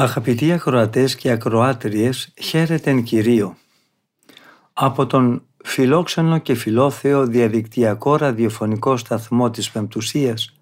[0.00, 3.56] Αγαπητοί ακροατές και ακροάτριες, χαίρετεν Κυρίο.
[4.72, 10.54] Από τον φιλόξενο και φιλόθεο διαδικτυακό ραδιοφωνικό σταθμό της Πεμπτουσίας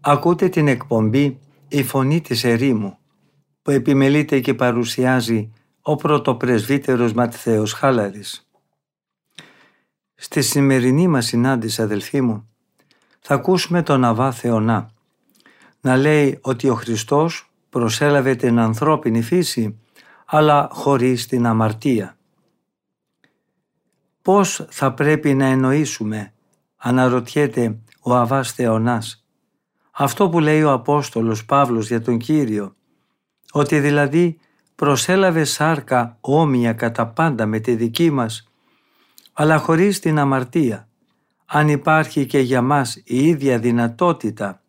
[0.00, 2.98] ακούτε την εκπομπή «Η Φωνή της Ερήμου»
[3.62, 8.48] που επιμελείται και παρουσιάζει ο πρωτοπρεσβύτερος Ματθαίος Χάλαρης.
[10.14, 12.48] Στη σημερινή μας συνάντηση αδελφοί μου
[13.20, 14.90] θα ακούσουμε τον Αβά Θεονά
[15.80, 19.78] να λέει ότι ο Χριστός προσέλαβε την ανθρώπινη φύση,
[20.26, 22.16] αλλά χωρίς την αμαρτία.
[24.22, 26.32] Πώς θα πρέπει να εννοήσουμε,
[26.76, 29.24] αναρωτιέται ο Αβάς Θεονάς,
[29.90, 32.74] αυτό που λέει ο Απόστολος Παύλος για τον Κύριο,
[33.52, 34.38] ότι δηλαδή
[34.74, 38.48] προσέλαβε σάρκα όμοια κατά πάντα με τη δική μας,
[39.32, 40.88] αλλά χωρίς την αμαρτία,
[41.46, 44.59] αν υπάρχει και για μας η ίδια δυνατότητα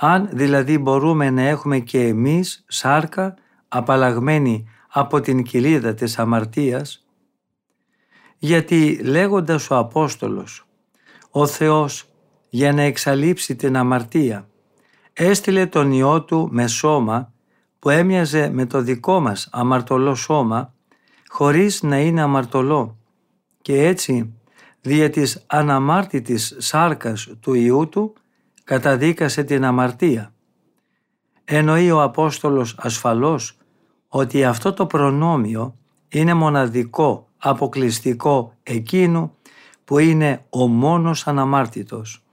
[0.00, 3.34] αν δηλαδή μπορούμε να έχουμε και εμείς σάρκα
[3.68, 7.06] απαλλαγμένη από την κοιλίδα της αμαρτίας,
[8.38, 10.66] γιατί λέγοντας ο Απόστολος,
[11.30, 12.08] ο Θεός
[12.48, 14.48] για να εξαλείψει την αμαρτία,
[15.12, 17.32] έστειλε τον Υιό Του με σώμα
[17.78, 20.74] που έμοιαζε με το δικό μας αμαρτωλό σώμα,
[21.28, 22.96] χωρίς να είναι αμαρτωλό
[23.62, 24.32] και έτσι
[24.80, 28.14] δια της αναμάρτητης σάρκας του Υιού Του
[28.68, 30.34] καταδίκασε την αμαρτία.
[31.44, 33.56] Εννοεί ο Απόστολος ασφαλώς
[34.08, 35.74] ότι αυτό το προνόμιο
[36.08, 39.36] είναι μοναδικό, αποκλειστικό εκείνου
[39.84, 42.24] που είναι ο μόνος αναμάρτητος.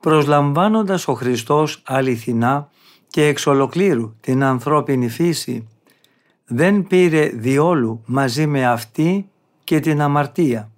[0.00, 2.70] Προσλαμβάνοντας ο Χριστός αληθινά
[3.08, 5.68] και εξ ολοκλήρου την ανθρώπινη φύση,
[6.44, 9.30] δεν πήρε διόλου μαζί με αυτή
[9.64, 10.70] και την αμαρτία.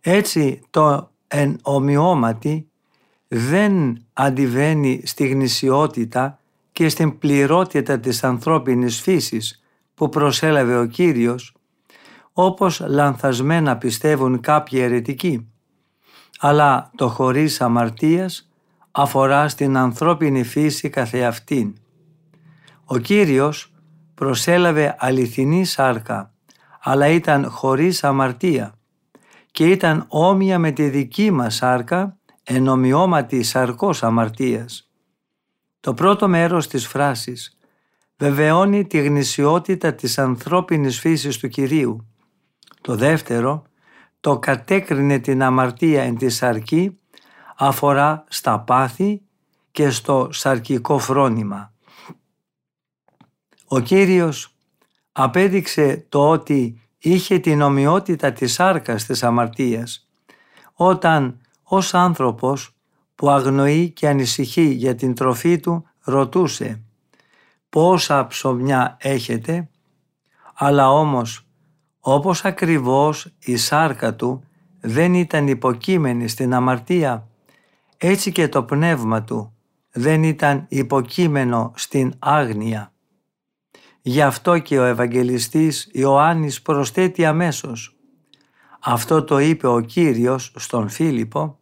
[0.00, 2.68] Έτσι το εν ομοιώματι
[3.28, 6.38] δεν αντιβαίνει στη γνησιότητα
[6.72, 9.62] και στην πληρότητα της ανθρώπινης φύσης
[9.94, 11.54] που προσέλαβε ο Κύριος,
[12.32, 15.48] όπως λανθασμένα πιστεύουν κάποιοι αιρετικοί.
[16.38, 18.50] Αλλά το χωρίς αμαρτίας
[18.90, 21.74] αφορά στην ανθρώπινη φύση καθεαυτήν.
[22.84, 23.72] Ο Κύριος
[24.14, 26.32] προσέλαβε αληθινή σάρκα,
[26.80, 28.74] αλλά ήταν χωρίς αμαρτία
[29.54, 34.90] και ήταν όμοια με τη δική μας σάρκα, ενομοιώματη σαρκός αμαρτίας.
[35.80, 37.58] Το πρώτο μέρος της φράσης
[38.16, 42.06] βεβαιώνει τη γνησιότητα της ανθρώπινης φύσης του Κυρίου.
[42.80, 43.62] Το δεύτερο,
[44.20, 46.98] το κατέκρινε την αμαρτία εν τη σαρκή,
[47.56, 49.22] αφορά στα πάθη
[49.70, 51.72] και στο σαρκικό φρόνημα.
[53.64, 54.56] Ο Κύριος
[55.12, 60.08] απέδειξε το ότι είχε την ομοιότητα της σάρκας της αμαρτίας,
[60.72, 62.76] όταν ως άνθρωπος
[63.14, 66.82] που αγνοεί και ανησυχεί για την τροφή του ρωτούσε
[67.68, 69.68] «Πόσα ψωμιά έχετε»
[70.54, 71.46] αλλά όμως
[72.00, 74.42] όπως ακριβώς η σάρκα του
[74.80, 77.28] δεν ήταν υποκείμενη στην αμαρτία,
[77.96, 79.52] έτσι και το πνεύμα του
[79.90, 82.93] δεν ήταν υποκείμενο στην άγνοια.
[84.06, 87.96] Γι' αυτό και ο Ευαγγελιστής Ιωάννης προσθέτει αμέσως.
[88.80, 91.58] Αυτό το είπε ο Κύριος στον Φίλιππο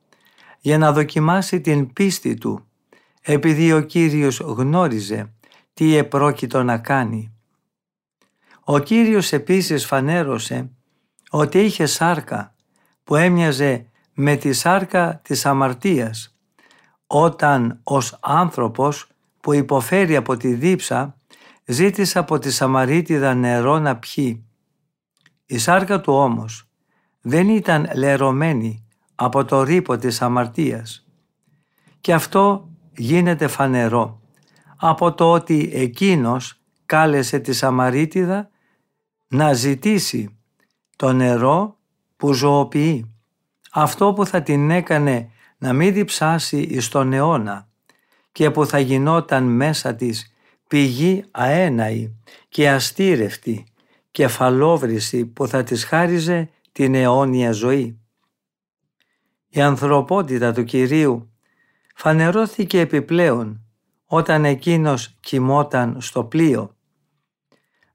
[0.60, 2.66] για να δοκιμάσει την πίστη του,
[3.22, 5.32] επειδή ο Κύριος γνώριζε
[5.74, 7.32] τι επρόκειτο να κάνει.
[8.64, 10.70] Ο Κύριος επίσης φανέρωσε
[11.30, 12.54] ότι είχε σάρκα
[13.04, 16.36] που έμοιαζε με τη σάρκα της αμαρτίας,
[17.06, 19.06] όταν ως άνθρωπος
[19.40, 21.16] που υποφέρει από τη δίψα
[21.64, 24.44] ζήτησε από τη Σαμαρίτιδα νερό να πιει.
[25.46, 26.68] Η σάρκα του όμως
[27.20, 31.06] δεν ήταν λερωμένη από το ρήπο της αμαρτίας.
[32.00, 34.20] Και αυτό γίνεται φανερό
[34.76, 38.50] από το ότι εκείνος κάλεσε τη Σαμαρίτιδα
[39.28, 40.38] να ζητήσει
[40.96, 41.76] το νερό
[42.16, 43.14] που ζωοποιεί.
[43.72, 47.68] Αυτό που θα την έκανε να μην διψάσει εις τον αιώνα
[48.32, 50.31] και που θα γινόταν μέσα της
[50.72, 52.12] πηγή αέναη
[52.48, 53.66] και αστήρευτη,
[54.10, 58.00] κεφαλόβρηση που θα της χάριζε την αιώνια ζωή.
[59.48, 61.32] Η ανθρωπότητα του Κυρίου
[61.94, 63.64] φανερώθηκε επιπλέον
[64.06, 66.76] όταν εκείνος κοιμόταν στο πλοίο.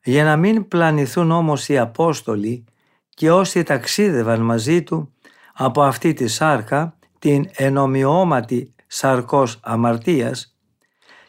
[0.03, 2.65] Για να μην πλανηθούν όμως οι Απόστολοι
[3.09, 5.13] και όσοι ταξίδευαν μαζί του
[5.53, 10.57] από αυτή τη σάρκα, την ενομοιώματη σαρκός αμαρτίας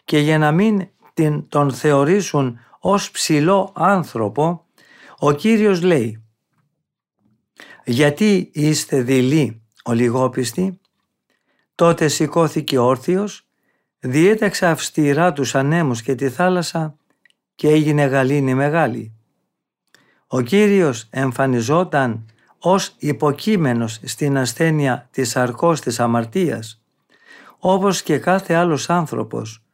[0.05, 4.67] και για να μην την, τον θεωρήσουν ως ψηλό άνθρωπο,
[5.19, 6.25] ο Κύριος λέει
[7.85, 10.81] «Γιατί είστε δειλοί, ο λιγόπιστοι»
[11.75, 13.47] Τότε σηκώθηκε όρθιος,
[13.99, 16.97] διέταξε αυστηρά τους ανέμους και τη θάλασσα
[17.55, 19.14] και έγινε γαλήνη μεγάλη.
[20.26, 22.26] Ο Κύριος εμφανιζόταν
[22.59, 26.82] ως υποκείμενος στην ασθένεια της αρκός της αμαρτίας,
[27.59, 29.68] όπως και κάθε άλλος άνθρωπος,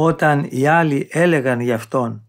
[0.00, 2.22] όταν οι άλλοι έλεγαν γι' Αυτόν.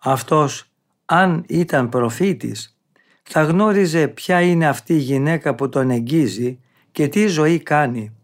[0.00, 0.64] Αυτός,
[1.04, 2.78] αν ήταν προφήτης,
[3.22, 6.58] θα γνώριζε ποια είναι αυτή η γυναίκα που τον εγγίζει
[6.92, 8.16] και τι ζωή κάνει,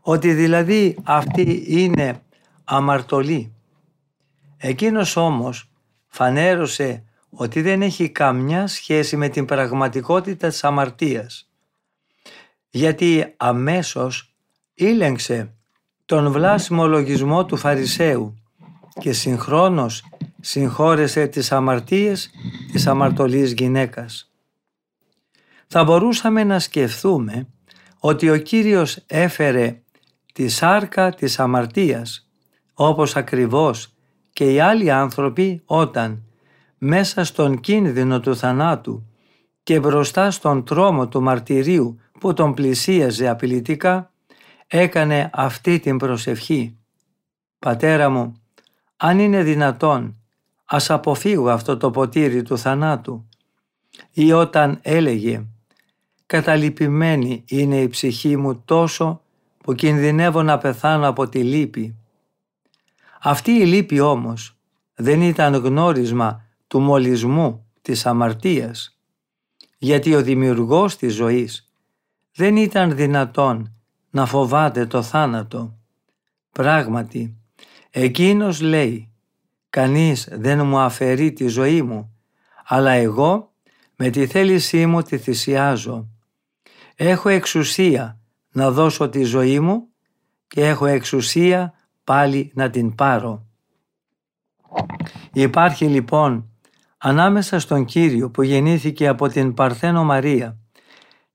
[0.00, 2.22] ότι δηλαδή αυτή είναι
[2.64, 3.52] αμαρτωλή.
[4.56, 5.70] Εκείνος όμως
[6.06, 11.50] φανέρωσε ότι δεν έχει καμιά σχέση με την πραγματικότητα της αμαρτίας.
[12.70, 14.34] Γιατί αμέσως
[14.74, 15.54] ήλεγξε
[16.04, 18.34] τον βλάσιμο λογισμό του Φαρισαίου
[19.00, 20.04] και συγχρόνως
[20.40, 22.30] συγχώρεσε τις αμαρτίες
[22.72, 24.30] της αμαρτωλής γυναίκας.
[25.66, 27.46] Θα μπορούσαμε να σκεφτούμε
[27.98, 29.82] ότι ο Κύριος έφερε
[30.32, 32.28] τη σάρκα της αμαρτίας
[32.74, 33.94] όπως ακριβώς
[34.32, 36.22] και οι άλλοι άνθρωποι όταν
[36.78, 39.06] μέσα στον κίνδυνο του θανάτου
[39.62, 44.12] και μπροστά στον τρόμο του μαρτυρίου που τον πλησίαζε απειλητικά,
[44.78, 46.76] έκανε αυτή την προσευχή.
[47.58, 48.42] «Πατέρα μου,
[48.96, 50.16] αν είναι δυνατόν,
[50.64, 53.28] ας αποφύγω αυτό το ποτήρι του θανάτου»
[54.10, 55.46] ή όταν έλεγε
[56.26, 59.22] «Καταλυπημένη είναι η ψυχή μου τόσο
[59.62, 61.96] που κινδυνεύω να πεθάνω από τη λύπη».
[63.20, 64.56] Αυτή η λύπη όμως
[64.94, 68.98] δεν ήταν γνώρισμα του μολυσμού της αμαρτίας,
[69.78, 71.72] γιατί ο δημιουργός της ζωής
[72.34, 73.73] δεν ήταν δυνατόν
[74.14, 75.78] να φοβάται το θάνατο.
[76.52, 77.36] Πράγματι,
[77.90, 79.12] εκείνος λέει
[79.70, 82.16] «Κανείς δεν μου αφαιρεί τη ζωή μου,
[82.64, 83.52] αλλά εγώ
[83.96, 86.08] με τη θέλησή μου τη θυσιάζω.
[86.94, 88.18] Έχω εξουσία
[88.52, 89.88] να δώσω τη ζωή μου
[90.46, 91.74] και έχω εξουσία
[92.04, 93.46] πάλι να την πάρω».
[95.32, 96.50] Υπάρχει λοιπόν
[96.98, 100.58] ανάμεσα στον Κύριο που γεννήθηκε από την Παρθένο Μαρία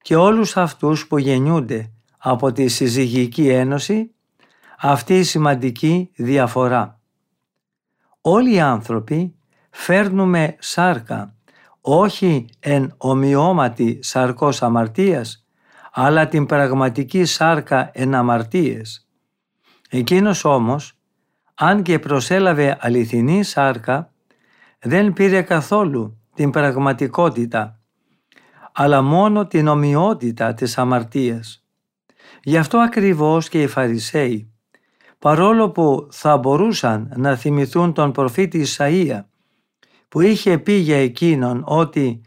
[0.02, 1.92] και όλους αυτούς που γεννιούνται
[2.22, 4.12] από τη συζυγική ένωση
[4.80, 7.00] αυτή η σημαντική διαφορά.
[8.22, 9.36] Όλοι οι άνθρωποι
[9.70, 11.36] φέρνουμε σάρκα
[11.82, 15.46] όχι εν ομοιώματη σαρκός αμαρτίας
[15.92, 19.08] αλλά την πραγματική σάρκα εν αμαρτίες.
[19.90, 20.94] Εκείνος όμως
[21.56, 24.12] αν και προσέλαβε αληθινή σάρκα
[24.80, 27.80] δεν πήρε καθόλου την πραγματικότητα,
[28.72, 31.64] αλλά μόνο την ομοιότητα της αμαρτίας.
[32.44, 34.54] Γι' αυτό ακριβώς και οι Φαρισαίοι,
[35.20, 39.20] παρόλο που θα μπορούσαν να θυμηθούν τον προφήτη Ισαΐα,
[40.10, 42.22] που είχε πει για εκείνον ότι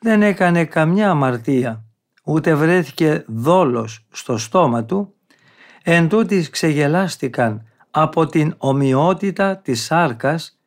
[0.00, 1.84] δεν έκανε καμιά αμαρτία,
[2.24, 5.14] ούτε βρέθηκε δόλος στο στόμα του,
[5.82, 6.08] εν
[6.50, 10.58] ξεγελάστηκαν από την ομοιότητα της σάρκας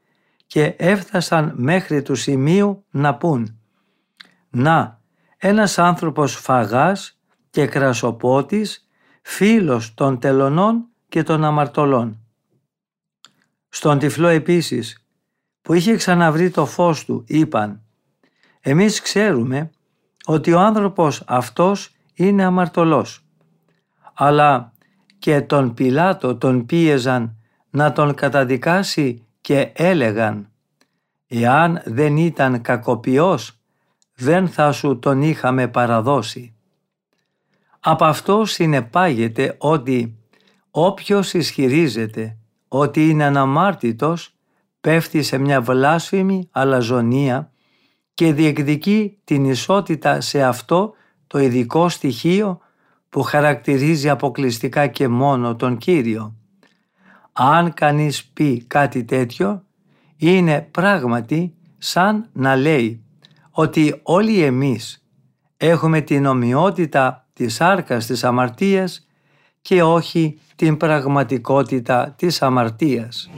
[0.48, 3.60] και έφτασαν μέχρι του σημείου να πούν
[4.50, 5.02] «Να,
[5.38, 7.19] ένας άνθρωπος φαγάς
[7.50, 8.88] και κρασοπότης,
[9.22, 12.18] φίλος των τελωνών και των αμαρτωλών».
[13.70, 15.06] Στον τυφλό επίσης,
[15.62, 17.82] που είχε ξαναβρει το φως του, είπαν
[18.60, 19.70] «Εμείς ξέρουμε
[20.26, 23.24] ότι ο άνθρωπος αυτός είναι αμαρτωλός».
[24.14, 24.74] Αλλά
[25.20, 27.38] και τον Πιλάτο τον πίεζαν
[27.70, 30.50] να τον καταδικάσει και έλεγαν
[31.28, 33.60] «Εάν δεν ήταν κακοποιός,
[34.16, 36.54] δεν θα σου τον είχαμε παραδώσει».
[37.80, 40.18] Από αυτό συνεπάγεται ότι
[40.72, 44.34] όποιος ισχυρίζεται ότι είναι αναμάρτητος
[44.82, 47.52] πέφτει σε μια βλάσφημη αλαζονία
[48.14, 50.94] και διεκδικεί την ισότητα σε αυτό
[51.28, 52.60] το ειδικό στοιχείο
[53.10, 56.36] που χαρακτηρίζει αποκλειστικά και μόνο τον Κύριο.
[57.34, 59.64] Αν κανείς πει κάτι τέτοιο,
[60.18, 63.04] είναι πράγματι σαν να λέει
[63.50, 65.06] ότι όλοι εμείς
[65.58, 69.08] έχουμε την ομοιότητα της άρκας της αμαρτίας
[69.62, 73.30] και όχι την πραγματικότητα της αμαρτίας.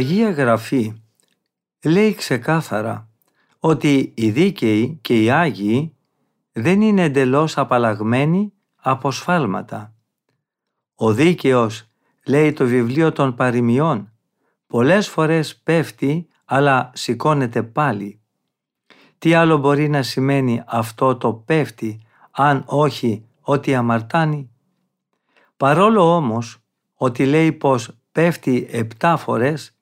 [0.00, 1.02] Αγία Γραφή
[1.84, 3.08] λέει ξεκάθαρα
[3.58, 5.96] ότι οι δίκαιοι και οι Άγιοι
[6.52, 9.94] δεν είναι εντελώς απαλλαγμένοι από σφάλματα.
[10.94, 11.90] Ο δίκαιος,
[12.26, 14.12] λέει το βιβλίο των παροιμιών,
[14.66, 18.20] πολλές φορές πέφτει αλλά σηκώνεται πάλι.
[19.18, 24.50] Τι άλλο μπορεί να σημαίνει αυτό το πέφτει αν όχι ότι αμαρτάνει;
[25.56, 26.58] Παρόλο όμως
[26.94, 29.74] ότι λέει πως πέφτει επτά φορές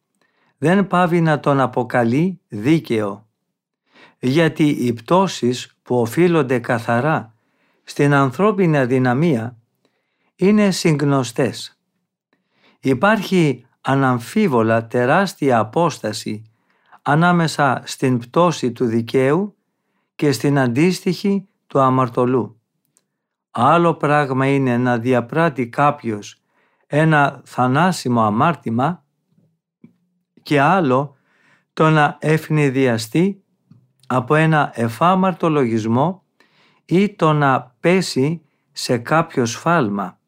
[0.59, 3.27] δεν πάβει να τον αποκαλεί δίκαιο.
[4.19, 7.35] Γιατί οι πτώσεις που οφείλονται καθαρά
[7.85, 9.57] στην ανθρώπινη αδυναμία
[10.37, 11.79] είναι συγκνωστές.
[12.81, 16.43] Υπάρχει αναμφίβολα τεράστια απόσταση
[17.03, 19.57] ανάμεσα στην πτώση του δικαίου
[20.15, 22.61] και στην αντίστοιχη του αμαρτωλού.
[23.51, 26.43] Άλλο πράγμα είναι να διαπράττει κάποιος
[26.87, 29.05] ένα θανάσιμο αμάρτημα
[30.49, 31.17] και άλλο
[31.73, 33.43] το να ευνηδιαστεί
[34.07, 36.23] από ένα εφάμαρτο λογισμό
[36.85, 40.19] ή το να πέσει σε κάποιο σφάλμα,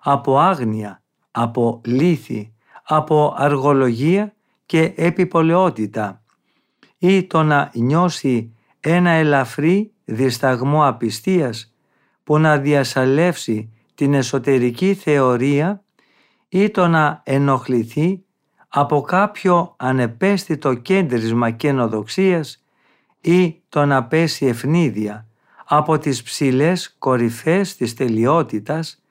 [0.00, 4.34] από άγνοια, από λύθη, από αργολογία
[4.66, 6.22] και επιπολαιότητα
[6.98, 11.74] ή το να νιώσει ένα ελαφρύ δισταγμό απιστίας
[12.24, 15.84] που να διασαλεύσει την εσωτερική θεωρία
[16.48, 18.23] ή το να ενοχληθεί
[18.76, 22.64] από κάποιο ανεπαίσθητο κέντρισμα καινοδοξίας
[23.20, 25.26] ή το να πέσει ευνίδια
[25.64, 29.02] από τις ψηλές κορυφές της τελειότητας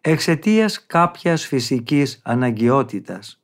[0.00, 3.42] εξαιτίας κάποιας φυσικής αναγκαιότητας.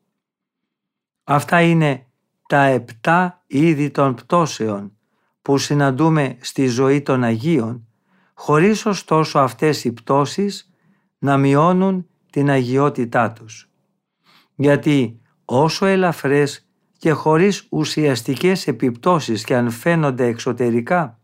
[1.24, 2.06] Αυτά είναι
[2.48, 4.92] τα επτά είδη των πτώσεων
[5.42, 7.86] που συναντούμε στη ζωή των Αγίων,
[8.34, 10.70] χωρίς ωστόσο αυτές οι πτώσεις
[11.18, 13.70] να μειώνουν την αγιότητά τους.
[14.54, 15.20] Γιατί
[15.52, 21.19] όσο ελαφρές και χωρίς ουσιαστικές επιπτώσεις και αν φαίνονται εξωτερικά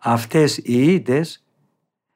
[0.00, 1.44] αυτές οι ήτες,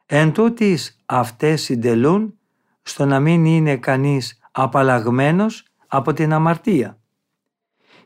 [0.06, 2.38] εν τούτης αυτές συντελούν
[2.83, 6.99] στο να μην είναι κανείς απαλλαγμένος από την αμαρτία.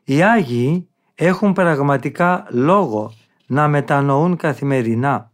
[0.05, 3.13] Οι Άγιοι έχουν πραγματικά λόγο
[3.47, 5.33] να μετανοούν καθημερινά,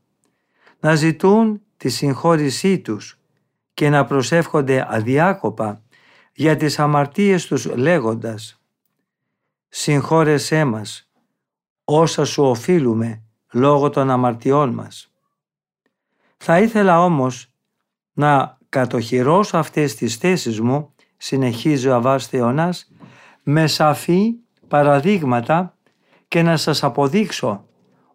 [0.81, 3.19] να ζητούν τη συγχώρησή τους
[3.75, 5.83] και να προσεύχονται αδιάκοπα
[6.35, 8.61] για τις αμαρτίες τους λέγοντας
[9.69, 11.09] «Συγχώρεσέ μας
[11.85, 13.23] όσα σου οφείλουμε
[13.53, 15.13] λόγω των αμαρτιών μας».
[16.37, 17.53] Θα ήθελα όμως
[18.13, 22.91] να κατοχυρώσω αυτές τις θέσεις μου, συνεχίζει ο Αβάς Θεωνάς,
[23.43, 24.35] με σαφή
[24.69, 25.77] παραδείγματα
[26.29, 27.65] και να σας αποδείξω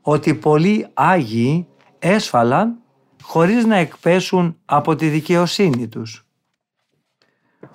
[0.02, 1.68] ότι πολλοί Άγιοι
[2.00, 2.78] έσφαλαν
[3.22, 6.29] χωρίς να εκπέσουν από τη δικαιοσύνη τους.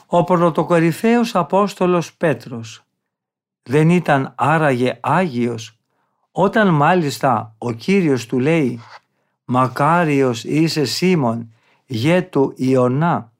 [0.07, 2.85] Ο πρωτοκορυφαίος Απόστολος Πέτρος
[3.62, 5.79] δεν ήταν άραγε Άγιος
[6.31, 8.81] όταν μάλιστα ο Κύριος του λέει
[9.45, 11.53] «Μακάριος είσαι Σίμων,
[11.87, 13.33] γέ του Ιωνά,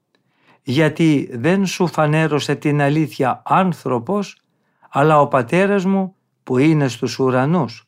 [0.61, 4.41] γιατί δεν σου φανέρωσε την αλήθεια άνθρωπος,
[4.89, 7.87] αλλά ο πατέρας μου που είναι στους ουρανούς.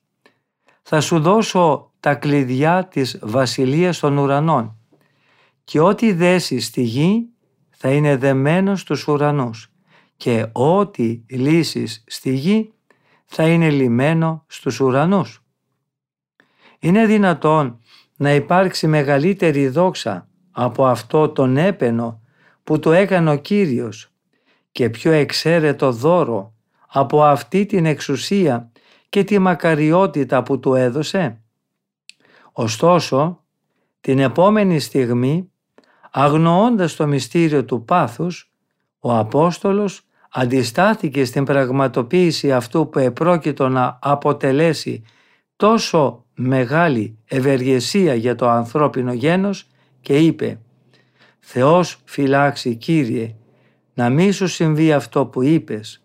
[0.82, 4.78] Θα σου δώσω τα κλειδιά της βασιλείας των ουρανών
[5.64, 7.30] και ό,τι δέσεις στη γη
[7.80, 9.72] θα είναι δεμένος στους ουρανούς
[10.18, 12.74] και ό,τι λύσεις στη γη
[13.26, 15.44] θα είναι λυμένο στους ουρανούς.
[16.80, 17.80] Είναι δυνατόν
[18.16, 22.22] να υπάρξει μεγαλύτερη δόξα από αυτό τον έπαινο
[22.64, 24.12] που το έκανε ο Κύριος
[24.72, 26.54] και πιο εξαίρετο δώρο
[26.88, 28.72] από αυτή την εξουσία
[29.10, 31.42] και τη μακαριότητα που του έδωσε.
[32.52, 33.44] Ωστόσο,
[34.02, 35.52] την επόμενη στιγμή,
[36.20, 38.52] αγνοώντας το μυστήριο του πάθους,
[39.00, 40.02] ο Απόστολος
[40.32, 45.04] αντιστάθηκε στην πραγματοποίηση αυτού που επρόκειτο να αποτελέσει
[45.56, 49.68] τόσο μεγάλη ευεργεσία για το ανθρώπινο γένος
[50.02, 50.60] και είπε
[51.40, 53.36] «Θεός φυλάξει Κύριε,
[53.94, 56.04] να μη σου συμβεί αυτό που είπες».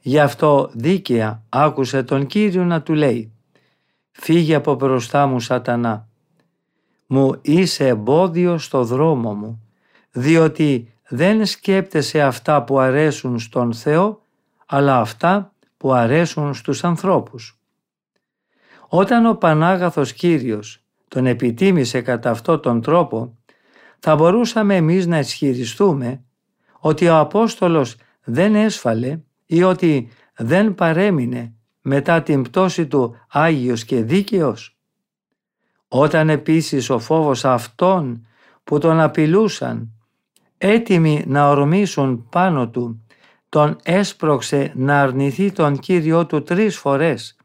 [0.00, 3.32] Γι' αυτό δίκαια άκουσε τον Κύριο να του λέει
[4.10, 6.09] «Φύγε από μπροστά μου σατανά,
[7.12, 9.62] μου είσαι εμπόδιο στο δρόμο μου,
[10.10, 14.22] διότι δεν σκέπτεσαι αυτά που αρέσουν στον Θεό,
[14.66, 17.58] αλλά αυτά που αρέσουν στους ανθρώπους».
[18.88, 23.38] Όταν ο Πανάγαθος Κύριος τον επιτίμησε κατά αυτόν τον τρόπο,
[23.98, 26.22] θα μπορούσαμε εμείς να ισχυριστούμε
[26.78, 34.02] ότι ο Απόστολος δεν έσφαλε ή ότι δεν παρέμεινε μετά την πτώση του Άγιος και
[34.02, 34.79] Δίκαιος.
[35.92, 38.26] Όταν επίσης ο φόβος αυτών
[38.64, 39.92] που τον απειλούσαν
[40.58, 43.04] έτοιμοι να ορμήσουν πάνω του
[43.48, 47.36] τον έσπρωξε να αρνηθεί τον Κύριό του τρεις φορές.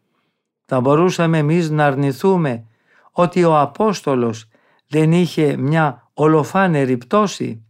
[0.66, 2.66] Θα μπορούσαμε εμείς να αρνηθούμε
[3.12, 4.48] ότι ο Απόστολος
[4.88, 7.66] δεν είχε μια ολοφάνερη πτώση.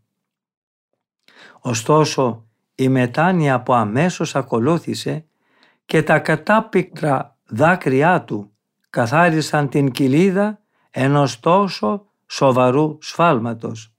[1.60, 5.26] Ωστόσο η μετάνοια που αμέσως ακολούθησε
[5.86, 8.52] και τα κατάπικτρα δάκρυά του
[8.90, 10.60] καθάρισαν την κοιλίδα
[10.98, 13.94] ενός τόσο σοβαρού σφάλματος.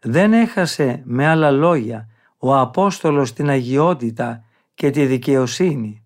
[0.00, 2.08] Δεν έχασε με άλλα λόγια
[2.38, 6.04] ο Απόστολος την αγιότητα και τη δικαιοσύνη.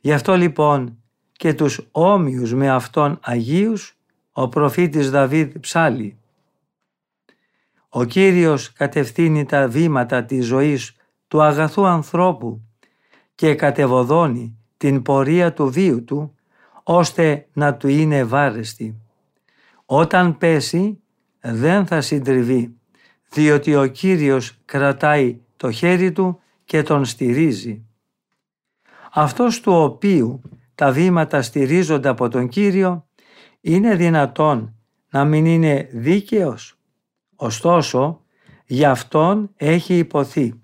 [0.00, 1.02] Γι' αυτό λοιπόν
[1.32, 3.96] και τους όμοιους με αυτόν Αγίους
[4.32, 6.18] ο προφήτης Δαβίδ ψάλει.
[7.88, 10.96] Ο Κύριος κατευθύνει τα βήματα της ζωής
[11.28, 12.60] του αγαθού ανθρώπου
[13.34, 16.34] και κατεβοδώνει την πορεία του βίου του
[16.82, 19.07] ώστε να του είναι βάρεστη.
[19.90, 21.00] Όταν πέσει
[21.40, 22.76] δεν θα συντριβεί
[23.30, 27.86] διότι ο Κύριος κρατάει το χέρι του και τον στηρίζει.
[29.12, 30.42] Αυτός του οποίου
[30.74, 33.08] τα βήματα στηρίζονται από τον Κύριο
[33.60, 34.74] είναι δυνατόν
[35.10, 36.78] να μην είναι δίκαιος.
[37.36, 38.24] Ωστόσο,
[38.66, 40.62] γι' αυτόν έχει υποθεί.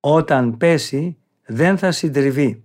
[0.00, 2.64] Όταν πέσει δεν θα συντριβεί.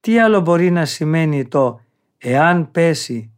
[0.00, 1.80] Τι άλλο μπορεί να σημαίνει το
[2.18, 3.32] «εάν πέσει»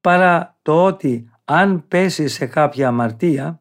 [0.00, 3.60] παρά το ότι αν πέσει σε κάποια αμαρτία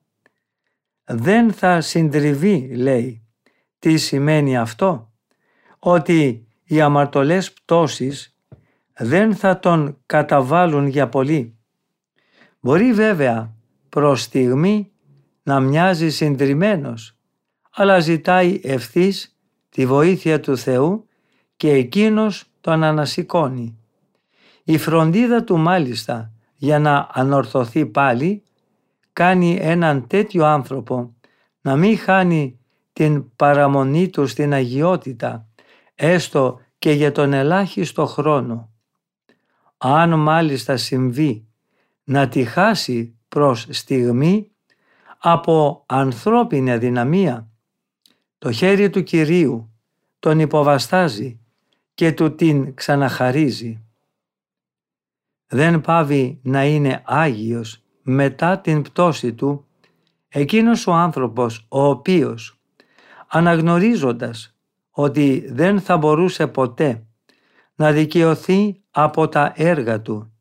[1.04, 3.23] δεν θα συντριβεί λέει.
[3.80, 5.12] Τι σημαίνει αυτό;
[5.80, 8.36] Ότι οι αμαρτωλές πτώσεις
[8.97, 11.58] δεν θα τον καταβάλουν για πολύ.
[12.60, 13.56] Μπορεί βέβαια
[13.89, 14.91] προς στιγμή
[15.43, 17.17] να μοιάζει συντριμμένος,
[17.71, 19.38] αλλά ζητάει ευθύς
[19.69, 21.08] τη βοήθεια του Θεού
[21.58, 23.78] και εκείνος τον ανασηκώνει.
[24.69, 28.43] Η φροντίδα του μάλιστα για να ανορθωθεί πάλι
[29.13, 31.15] κάνει έναν τέτοιο άνθρωπο
[31.62, 32.60] να μην χάνει
[32.93, 35.47] την παραμονή του στην αγιότητα,
[35.95, 38.69] έστω και για τον ελάχιστο χρόνο.
[39.77, 41.47] Αν μάλιστα συμβεί
[42.03, 44.51] να τη χάσει προς στιγμή
[45.17, 47.47] από ανθρώπινη αδυναμία,
[48.38, 49.73] το χέρι του Κυρίου
[50.19, 51.39] τον υποβαστάζει
[51.93, 53.84] και του την ξαναχαρίζει.
[55.49, 59.65] Δεν πάβει να είναι Άγιος μετά την πτώση του
[60.29, 62.59] εκείνος ο άνθρωπος ο οποίος
[63.27, 64.55] αναγνωρίζοντας
[64.91, 67.03] ότι δεν θα μπορούσε ποτέ
[67.75, 70.33] να δικαιωθεί από τα έργα του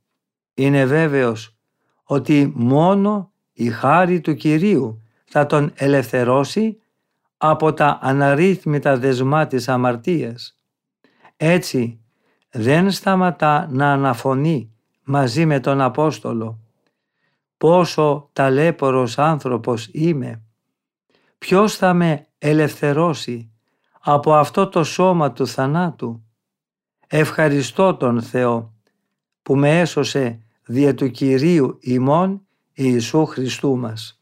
[0.55, 1.57] είναι βέβαιος
[2.05, 6.81] ότι μόνο η χάρη του Κυρίου θα τον ελευθερώσει
[7.37, 10.57] από τα αναρρύθμιτα δεσμά της αμαρτίας.
[11.37, 12.01] Έτσι
[12.51, 14.73] δεν σταματά να αναφωνεί
[15.11, 16.59] μαζί με τον Απόστολο
[17.57, 20.42] πόσο ταλέπορος άνθρωπος είμαι.
[21.38, 23.51] Ποιος θα με ελευθερώσει
[24.01, 26.23] από αυτό το σώμα του θανάτου.
[27.07, 28.73] Ευχαριστώ τον Θεό
[29.42, 34.18] που με έσωσε δια του Κυρίου ημών Ιησού Χριστού μας.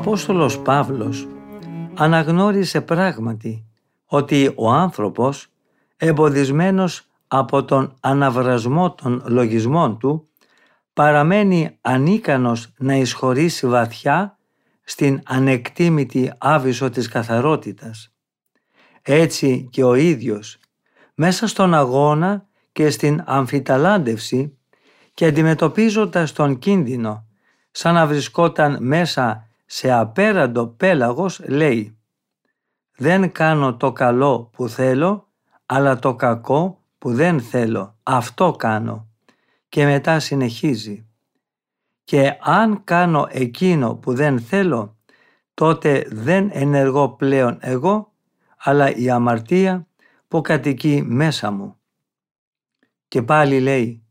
[0.00, 1.28] Απόστολος Παύλος
[1.94, 3.64] αναγνώρισε πράγματι
[4.04, 5.46] ότι ο άνθρωπος
[5.96, 10.28] εμποδισμένος από τον αναβρασμό των λογισμών του
[10.92, 14.38] παραμένει ανίκανος να εισχωρήσει βαθιά
[14.84, 18.12] στην ανεκτήμητη άβυσο της καθαρότητας.
[19.02, 20.58] Έτσι και ο ίδιος
[21.14, 24.58] μέσα στον αγώνα και στην αμφιταλάντευση
[25.14, 27.26] και αντιμετωπίζοντας τον κίνδυνο
[27.70, 31.98] σαν να βρισκόταν μέσα σε απέραντο πέλαγος λέει
[32.96, 35.28] «Δεν κάνω το καλό που θέλω,
[35.66, 39.08] αλλά το κακό που δεν θέλω, αυτό κάνω».
[39.68, 41.06] Και μετά συνεχίζει
[42.04, 44.96] «Και αν κάνω εκείνο που δεν θέλω,
[45.54, 48.12] τότε δεν ενεργώ πλέον εγώ,
[48.56, 49.86] αλλά η αμαρτία
[50.28, 51.76] που κατοικεί μέσα μου».
[53.08, 54.02] Και πάλι λέει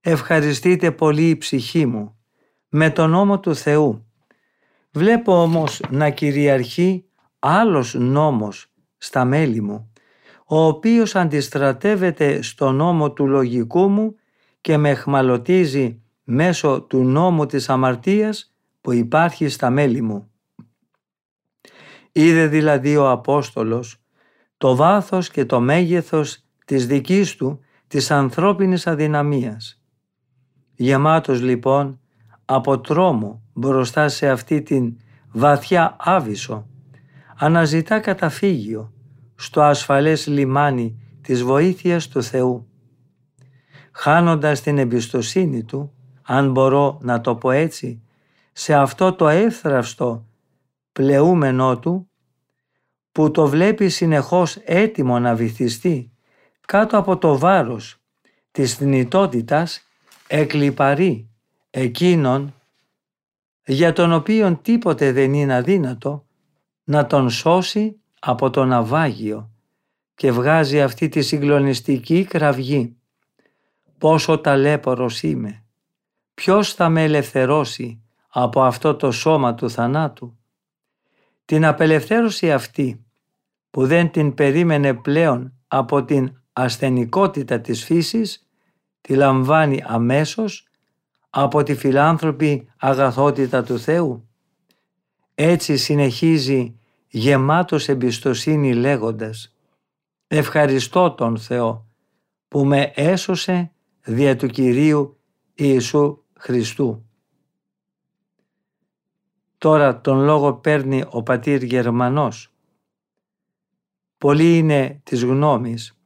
[0.00, 2.18] «Ευχαριστείτε πολύ η ψυχή μου
[2.68, 4.07] με τον νόμο του Θεού
[4.98, 7.04] Βλέπω όμως να κυριαρχεί
[7.38, 9.92] άλλος νόμος στα μέλη μου,
[10.46, 14.14] ο οποίος αντιστρατεύεται στο νόμο του λογικού μου
[14.60, 20.30] και με εχμαλωτίζει μέσω του νόμου της αμαρτίας που υπάρχει στα μέλη μου.
[22.12, 24.02] Είδε δηλαδή ο Απόστολος
[24.56, 29.82] το βάθος και το μέγεθος της δικής του της ανθρώπινης αδυναμίας.
[30.74, 32.00] Γεμάτος λοιπόν
[32.44, 34.96] από τρόμο μπροστά σε αυτή την
[35.32, 36.66] βαθιά άβυσο.
[37.36, 38.92] Αναζητά καταφύγιο
[39.34, 42.68] στο ασφαλές λιμάνι της βοήθειας του Θεού.
[43.92, 45.92] Χάνοντας την εμπιστοσύνη του,
[46.22, 48.02] αν μπορώ να το πω έτσι,
[48.52, 50.26] σε αυτό το εύθραυστο
[50.92, 52.10] πλεούμενό του,
[53.12, 56.12] που το βλέπει συνεχώς έτοιμο να βυθιστεί
[56.66, 57.96] κάτω από το βάρος
[58.50, 59.86] της θνητότητας
[60.26, 61.28] εκλυπαρεί
[61.70, 62.52] εκείνον
[63.70, 66.26] για τον οποίον τίποτε δεν είναι αδύνατο
[66.84, 69.50] να τον σώσει από το ναυάγιο
[70.14, 72.96] και βγάζει αυτή τη συγκλονιστική κραυγή.
[73.98, 75.64] Πόσο ταλέπορος είμαι.
[76.34, 80.38] Ποιος θα με ελευθερώσει από αυτό το σώμα του θανάτου;
[81.44, 83.04] Την απελευθέρωση αυτή
[83.70, 88.48] που δεν την περίμενε πλέον από την ασθενικότητα της φύσης
[89.00, 90.67] τη λαμβάνει αμέσως
[91.30, 94.28] από τη φιλάνθρωπη αγαθότητα του Θεού.
[95.34, 99.54] Έτσι συνεχίζει γεμάτος εμπιστοσύνη λέγοντας
[100.26, 101.86] «Ευχαριστώ τον Θεό
[102.48, 105.18] που με έσωσε δια του Κυρίου
[105.54, 107.02] Ιησού Χριστού».
[109.58, 112.52] Τώρα τον λόγο παίρνει ο πατήρ Γερμανός.
[114.18, 115.98] Πολλοί είναι της γνώμης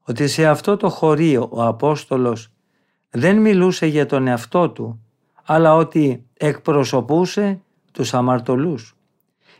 [0.00, 2.52] ότι σε αυτό το χωρίο ο Απόστολος
[3.10, 5.04] δεν μιλούσε για τον εαυτό του,
[5.44, 7.60] αλλά ότι εκπροσωπούσε
[7.92, 8.96] τους αμαρτωλούς,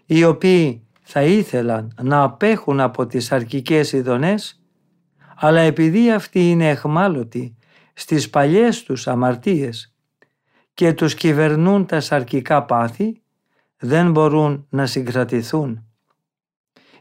[0.06, 4.62] οι οποίοι θα ήθελαν να απέχουν από τις αρκικές ειδονές,
[5.36, 7.56] αλλά επειδή αυτοί είναι εχμάλωτοι
[7.94, 9.94] στις παλιές τους αμαρτίες
[10.74, 13.22] και τους κυβερνούν τα σαρκικά πάθη,
[13.78, 15.84] δεν μπορούν να συγκρατηθούν.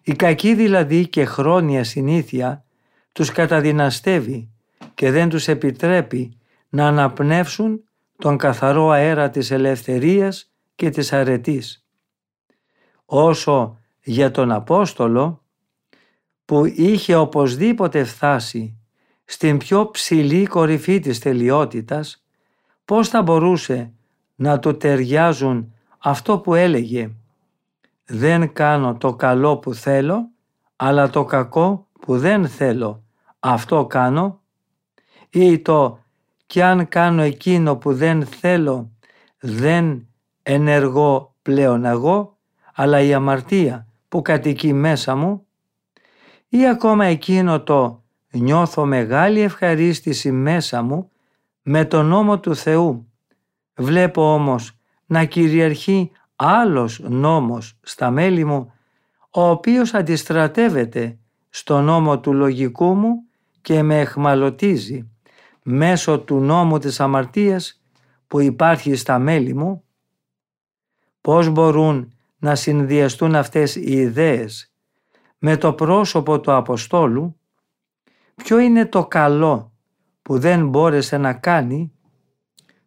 [0.03, 2.63] Η κακή δηλαδή και χρόνια συνήθεια
[3.11, 4.49] τους καταδυναστεύει
[4.93, 6.38] και δεν τους επιτρέπει
[6.69, 7.83] να αναπνεύσουν
[8.17, 11.85] τον καθαρό αέρα της ελευθερίας και της αρετής.
[13.05, 15.43] Όσο για τον Απόστολο
[16.45, 18.77] που είχε οπωσδήποτε φτάσει
[19.25, 22.25] στην πιο ψηλή κορυφή της τελειότητας,
[22.85, 23.93] πώς θα μπορούσε
[24.35, 27.11] να του ταιριάζουν αυτό που έλεγε
[28.05, 30.29] «Δεν κάνω το καλό που θέλω,
[30.75, 33.03] αλλά το κακό που δεν θέλω,
[33.39, 34.41] αυτό κάνω»
[35.29, 36.03] ή το
[36.49, 38.91] και αν κάνω εκείνο που δεν θέλω
[39.39, 40.07] δεν
[40.43, 42.37] ενεργώ πλέον εγώ
[42.73, 45.45] αλλά η αμαρτία που κατοικεί μέσα μου
[46.49, 51.11] ή ακόμα εκείνο το νιώθω μεγάλη ευχαρίστηση μέσα μου
[51.61, 53.11] με τον νόμο του Θεού.
[53.75, 58.73] Βλέπω όμως να κυριαρχεί άλλος νόμος στα μέλη μου
[59.29, 61.17] ο οποίος αντιστρατεύεται
[61.49, 63.23] στο νόμο του λογικού μου
[63.61, 65.08] και με εχμαλωτίζει
[65.69, 67.81] μέσω του νόμου της αμαρτίας
[68.27, 69.83] που υπάρχει στα μέλη μου,
[71.21, 74.73] πώς μπορούν να συνδυαστούν αυτές οι ιδέες
[75.37, 77.39] με το πρόσωπο του Αποστόλου,
[78.35, 79.71] ποιο είναι το καλό
[80.21, 81.91] που δεν μπόρεσε να κάνει,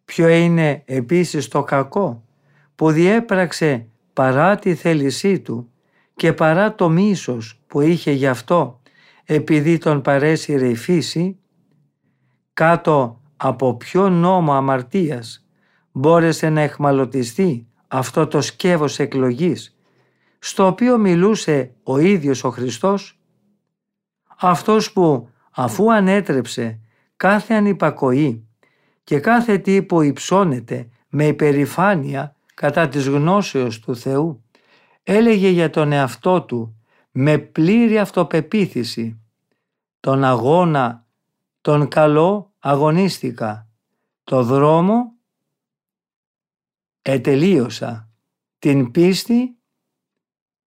[0.05, 2.23] ποιο είναι επίσης το κακό
[2.75, 5.71] που διέπραξε παρά τη θέλησή του
[6.15, 8.81] και παρά το μίσος που είχε γι' αυτό
[9.25, 11.37] επειδή τον παρέσυρε η φύση,
[12.53, 15.45] κάτω από ποιο νόμο αμαρτίας
[15.91, 19.77] μπόρεσε να εχμαλωτιστεί αυτό το σκεύος εκλογής
[20.39, 23.19] στο οποίο μιλούσε ο ίδιος ο Χριστός,
[24.39, 26.79] αυτός που αφού ανέτρεψε
[27.15, 28.47] κάθε ανυπακοή
[29.03, 34.43] και κάθε τι που υψώνεται με υπερηφάνεια κατά της γνώσεως του Θεού,
[35.03, 36.77] έλεγε για τον εαυτό του
[37.11, 39.21] με πλήρη αυτοπεποίθηση
[39.99, 41.02] τον αγώνα,
[41.63, 43.67] τον καλό αγωνίστηκα,
[44.23, 45.13] το δρόμο
[47.01, 48.09] ετελείωσα,
[48.59, 49.57] την πίστη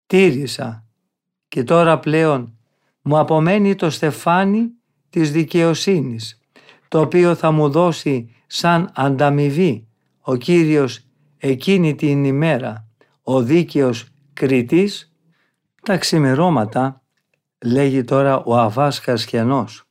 [0.07, 0.87] τήρησα.
[1.49, 2.59] Και τώρα πλέον
[3.03, 4.73] μου απομένει το στεφάνι
[5.11, 6.41] της δικαιοσύνης,
[6.89, 9.89] το οποίο θα μου δώσει σαν ανταμοιβή
[10.21, 11.01] ο Κύριος
[11.39, 12.89] εκείνη την ημέρα,
[13.23, 15.15] ο δίκαιος κριτής,
[15.83, 17.03] τα ξημερώματα,
[17.65, 19.86] λέγει τώρα ο Αβάς Χασιανός.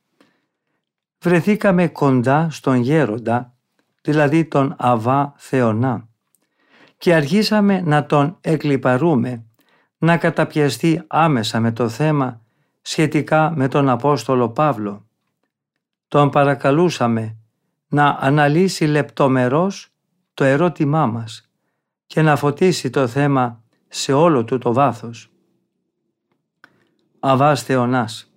[1.25, 3.53] Βρεθήκαμε κοντά στον γέροντα,
[4.01, 6.07] δηλαδή τον Αβά Θεονά,
[6.97, 9.43] και αργήσαμε να τον εκλυπαρούμε,
[9.97, 12.41] να καταπιαστεί άμεσα με το θέμα
[12.81, 15.05] σχετικά με τον Απόστολο Παύλο.
[16.07, 17.37] Τον παρακαλούσαμε
[17.87, 19.93] να αναλύσει λεπτομερώς
[20.33, 21.51] το ερώτημά μας
[22.05, 25.31] και να φωτίσει το θέμα σε όλο του το βάθος.
[27.19, 28.33] Αβάς Θεονάς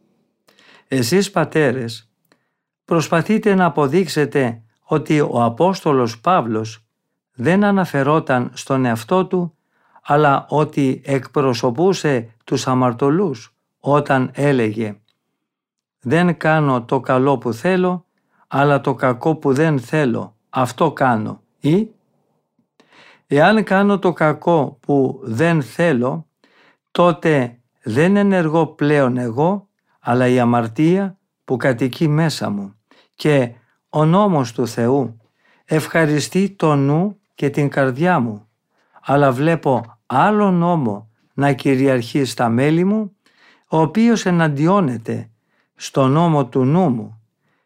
[0.88, 2.07] Εσείς πατέρες
[2.88, 6.84] προσπαθείτε να αποδείξετε ότι ο Απόστολος Παύλος
[7.34, 9.54] δεν αναφερόταν στον εαυτό του
[10.02, 14.96] αλλά ότι εκπροσωπούσε τους αμαρτωλούς όταν έλεγε
[16.00, 18.04] «Δεν κάνω το καλό που θέλω,
[18.48, 21.88] αλλά το κακό που δεν θέλω, αυτό κάνω» ή
[23.26, 26.26] «Εάν κάνω το κακό που δεν θέλω,
[26.90, 29.68] τότε δεν ενεργώ πλέον εγώ,
[30.00, 32.72] αλλά η αμαρτία που κατοικεί μέσα μου
[33.18, 33.52] και
[33.88, 35.20] ο νόμος του Θεού
[35.64, 38.48] ευχαριστεί το νου και την καρδιά μου,
[39.02, 43.16] αλλά βλέπω άλλο νόμο να κυριαρχεί στα μέλη μου,
[43.68, 45.30] ο οποίος εναντιώνεται
[45.74, 47.20] στο νόμο του νου μου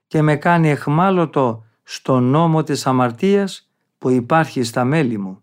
[0.07, 5.43] και με κάνει εχμάλωτο στο νόμο της αμαρτίας που υπάρχει στα μέλη μου.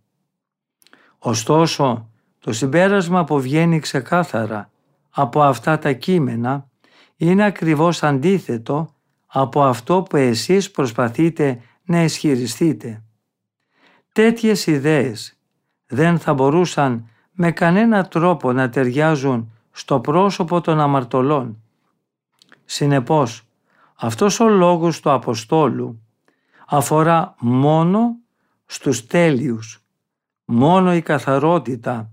[1.20, 4.70] Ωστόσο, το συμπέρασμα που βγαίνει ξεκάθαρα
[5.10, 6.70] από αυτά τα κείμενα
[7.16, 8.93] είναι ακριβώς αντίθετο
[9.32, 13.03] από αυτό που εσείς προσπαθείτε να ισχυριστείτε.
[14.11, 15.39] Τέτοιες ιδέες
[15.86, 21.61] δεν θα μπορούσαν με κανένα τρόπο να ταιριάζουν στο πρόσωπο των αμαρτωλών.
[22.65, 23.47] Συνεπώς,
[23.95, 26.01] αυτός ο λόγος του Αποστόλου
[26.67, 28.15] αφορά μόνο
[28.65, 29.84] στους τέλειους,
[30.45, 32.11] μόνο η καθαρότητα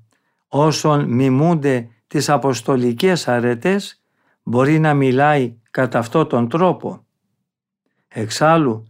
[0.49, 4.03] όσων μιμούνται τις αποστολικές αρετές
[4.43, 7.06] μπορεί να μιλάει κατά αυτόν τον τρόπο.
[8.19, 8.87] Εξάλλου,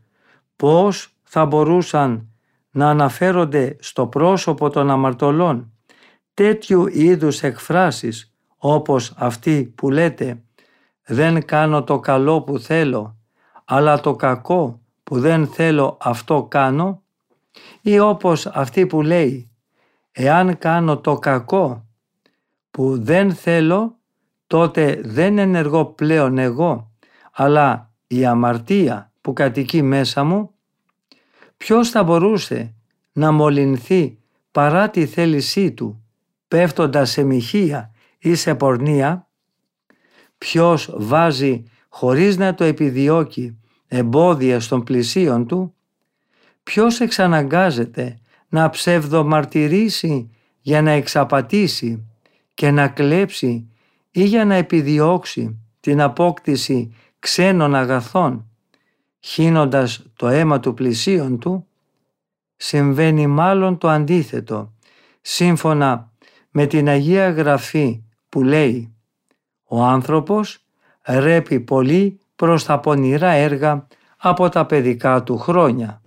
[0.56, 2.28] πώς θα μπορούσαν
[2.70, 5.72] να αναφέρονται στο πρόσωπο των αμαρτωλών
[6.34, 10.42] τέτοιου είδους εκφράσεις όπως αυτή που λέτε
[11.04, 13.16] «Δεν κάνω το καλό που θέλω,
[13.64, 17.02] αλλά το κακό που δεν θέλω αυτό κάνω»
[17.80, 19.50] ή όπως αυτή που λέει
[20.12, 21.86] «Εάν κάνω το κακό
[22.70, 23.98] που δεν θέλω,
[24.46, 26.90] τότε δεν ενεργώ πλέον εγώ,
[27.32, 30.50] αλλά η αμαρτία που κατοικεί μέσα μου»
[31.56, 32.74] ποιος θα μπορούσε
[33.12, 34.18] να μολυνθεί
[34.50, 36.02] παρά τη θέλησή του,
[36.48, 39.28] πέφτοντας σε μοιχεία ή σε πορνεία,
[40.38, 45.74] ποιος βάζει χωρίς να το επιδιώκει εμπόδια στον πλησίον του,
[46.62, 48.18] ποιος εξαναγκάζεται
[48.48, 52.06] να ψευδομαρτυρήσει για να εξαπατήσει
[52.54, 53.70] και να κλέψει
[54.10, 58.50] ή για να επιδιώξει την απόκτηση ξένων αγαθών;
[59.26, 61.66] Χύνοντας το αίμα του πλησίον του,
[62.56, 64.72] συμβαίνει μάλλον το αντίθετο,
[65.20, 66.10] σύμφωνα
[66.50, 68.94] με την Αγία Γραφή που λέει
[69.64, 70.58] «Ο άνθρωπος
[71.02, 76.00] ρέπει πολύ προς τα πονηρά έργα από τα παιδικά του χρόνια».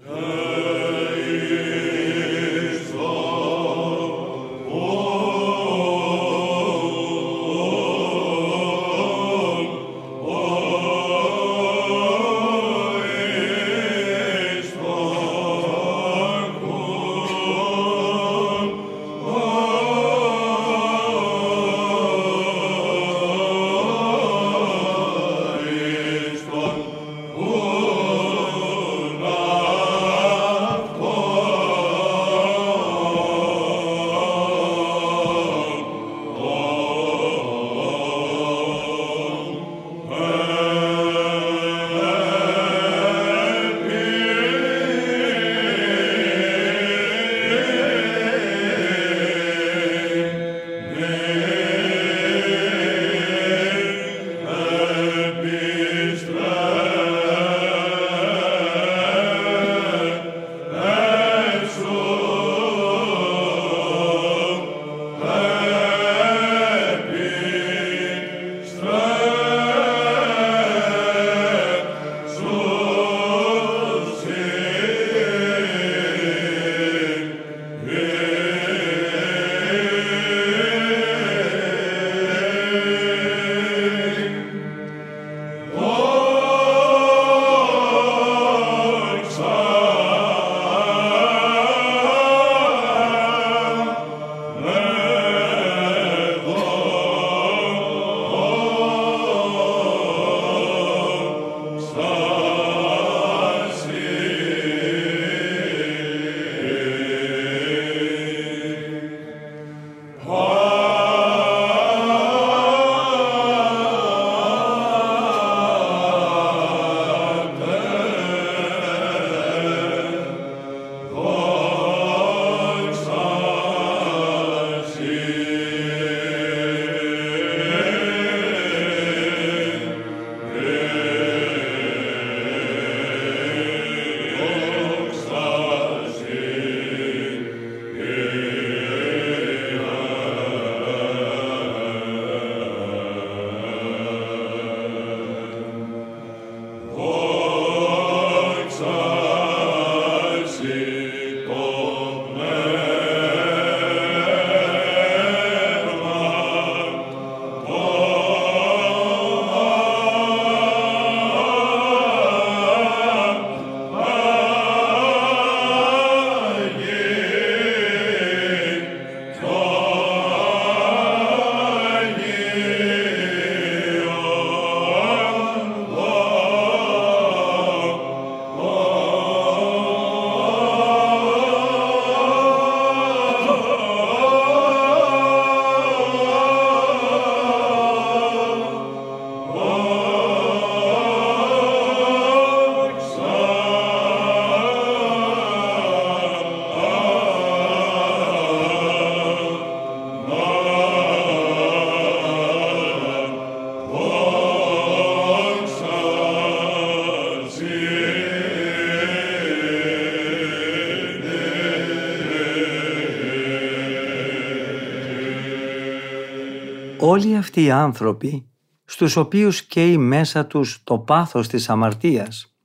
[217.19, 218.49] Όλοι αυτοί οι άνθρωποι,
[218.85, 222.55] στους οποίους καίει μέσα τους το πάθος της αμαρτίας,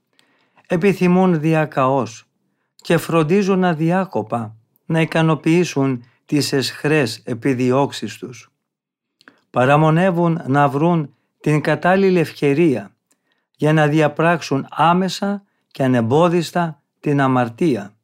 [0.66, 2.26] επιθυμούν διακαώς
[2.76, 8.52] και φροντίζουν αδιάκοπα να ικανοποιήσουν τις εσχρές επιδιώξεις τους.
[9.50, 12.94] Παραμονεύουν να βρουν την κατάλληλη ευκαιρία
[13.57, 17.94] για να διαπράξουν άμεσα και ανεμπόδιστα την αμαρτία.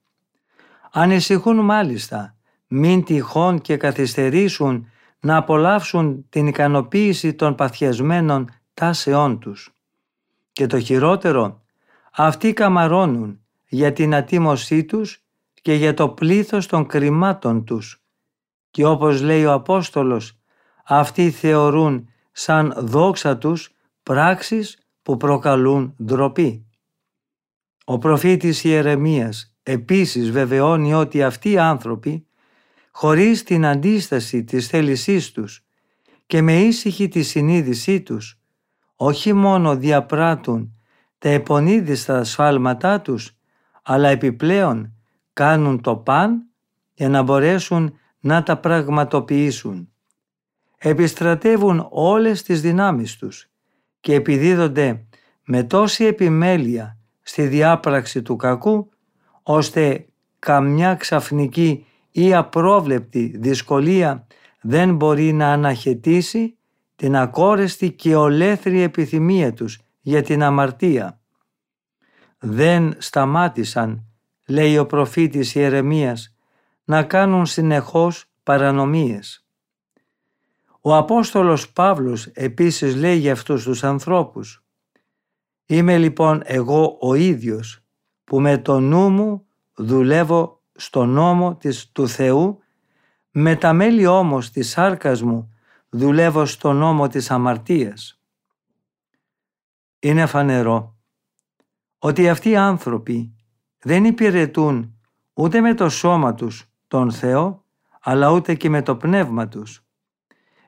[0.93, 2.37] Ανησυχούν μάλιστα
[2.67, 4.91] μην τυχόν και καθυστερήσουν
[5.21, 9.75] να απολαύσουν την ικανοποίηση των παθιασμένων τάσεών τους.
[10.53, 11.63] Και το χειρότερο,
[12.13, 15.23] αυτοί καμαρώνουν για την ατίμωσή τους
[15.63, 18.03] και για το πλήθος των κρυμάτων τους.
[18.71, 20.39] Και όπως λέει ο Απόστολος,
[20.85, 26.67] αυτοί θεωρούν σαν δόξα τους πράξεις που προκαλούν ντροπή.
[27.85, 32.27] Ο προφήτης Ιερεμίας επίσης βεβαιώνει ότι αυτοί οι άνθρωποι
[32.91, 35.65] χωρίς την αντίσταση της θέλησής τους
[36.27, 38.41] και με ήσυχη τη συνείδησή τους,
[38.97, 40.75] όχι μόνο διαπράττουν
[41.19, 43.37] τα επονίδιστα ασφάλματά τους,
[43.83, 44.95] αλλά επιπλέον
[45.33, 46.47] κάνουν το παν
[46.95, 49.89] για να μπορέσουν να τα πραγματοποιήσουν.
[50.79, 53.51] Επιστρατεύουν όλες τις δυνάμεις τους
[54.01, 55.05] και επιδίδονται
[55.45, 58.91] με τόση επιμέλεια στη διάπραξη του κακού,
[59.43, 60.07] ώστε
[60.39, 64.27] καμιά ξαφνική ή απρόβλεπτη δυσκολία
[64.61, 66.57] δεν μπορεί να αναχαιτήσει
[66.97, 71.21] την ακόρεστη και ολέθρη επιθυμία τους για την αμαρτία.
[72.39, 74.05] Δεν σταμάτησαν,
[74.47, 76.35] λέει ο προφήτης Ιερεμίας,
[76.85, 79.45] να κάνουν συνεχώς παρανομίες.
[80.81, 84.65] Ο Απόστολος Παύλος επίσης λέει για αυτούς τους ανθρώπους
[85.67, 87.85] «Είμαι λοιπόν εγώ ο ίδιος
[88.25, 92.59] που με το νου μου δουλεύω στο νόμο της, του Θεού,
[93.31, 95.55] με τα μέλη όμως της σάρκας μου
[95.89, 98.21] δουλεύω στο νόμο της αμαρτίας.
[99.99, 100.97] Είναι φανερό
[101.99, 103.35] ότι αυτοί οι άνθρωποι
[103.79, 104.95] δεν υπηρετούν
[105.35, 107.65] ούτε με το σώμα τους τον Θεό,
[108.01, 109.85] αλλά ούτε και με το πνεύμα τους.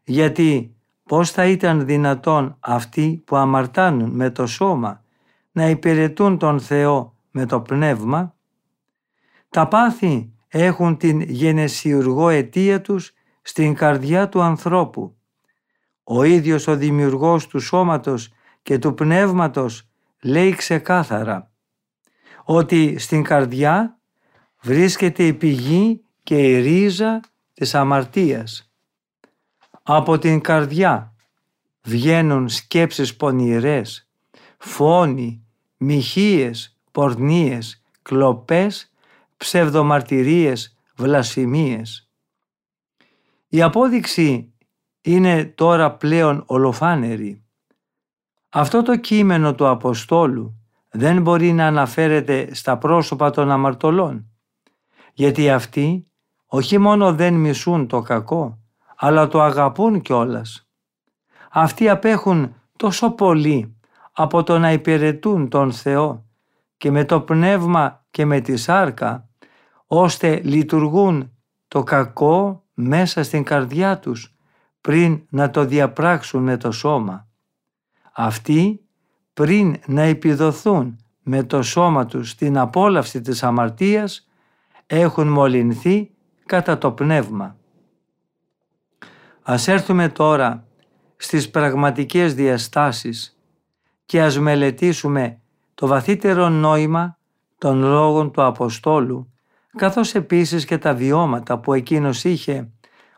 [0.05, 5.05] Γιατί πώς θα ήταν δυνατόν αυτοί που αμαρτάνουν με το σώμα
[5.53, 8.35] να υπηρετούν τον Θεό με το πνεύμα,
[9.53, 15.17] τα πάθη έχουν την γενεσιουργό αιτία τους στην καρδιά του ανθρώπου.
[16.05, 18.33] Ο ίδιος ο δημιουργός του σώματος
[18.63, 19.89] και του πνεύματος
[20.23, 21.51] λέει ξεκάθαρα
[22.45, 23.99] ότι στην καρδιά
[24.61, 27.21] βρίσκεται η πηγή και η ρίζα
[27.53, 28.73] της αμαρτίας.
[29.83, 31.15] Από την καρδιά
[31.83, 34.09] βγαίνουν σκέψεις πονηρές,
[34.59, 35.45] φόνοι,
[35.77, 38.92] μοιχείες, πορνίες, κλοπές
[39.43, 42.11] ψευδομαρτυρίες, βλασφημίες.
[43.49, 44.53] Η απόδειξη
[45.01, 47.45] είναι τώρα πλέον ολοφάνερη.
[48.49, 54.31] Αυτό το κείμενο του Αποστόλου δεν μπορεί να αναφέρεται στα πρόσωπα των αμαρτωλών,
[55.13, 56.07] γιατί αυτοί
[56.47, 58.59] όχι μόνο δεν μισούν το κακό,
[58.97, 60.69] αλλά το αγαπούν κιόλας.
[61.51, 63.77] Αυτοί απέχουν τόσο πολύ
[64.13, 66.27] από το να υπηρετούν τον Θεό
[66.77, 69.27] και με το πνεύμα και με τη σάρκα
[69.95, 71.33] ώστε λειτουργούν
[71.69, 74.35] το κακό μέσα στην καρδιά τους
[74.81, 77.29] πριν να το διαπράξουν με το σώμα.
[78.13, 78.81] Αυτοί
[79.33, 84.29] πριν να επιδοθούν με το σώμα τους στην απόλαυση της αμαρτίας
[84.87, 86.11] έχουν μολυνθεί
[86.47, 87.57] κατά το πνεύμα.
[89.43, 90.67] Ας έρθουμε τώρα
[91.17, 93.39] στις πραγματικές διαστάσεις
[94.05, 95.41] και ας μελετήσουμε
[95.75, 97.19] το βαθύτερο νόημα
[97.59, 99.32] των λόγων του Αποστόλου
[99.77, 102.69] καθώς επίσης και τα βιώματα που εκείνος είχε